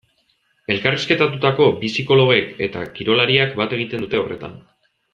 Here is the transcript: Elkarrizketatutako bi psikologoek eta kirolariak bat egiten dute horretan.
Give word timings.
Elkarrizketatutako 0.75 1.67
bi 1.83 1.91
psikologoek 1.93 2.57
eta 2.71 2.89
kirolariak 2.97 3.55
bat 3.63 3.77
egiten 3.81 4.07
dute 4.09 4.25
horretan. 4.27 4.61